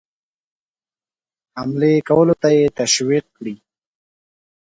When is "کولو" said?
2.09-2.35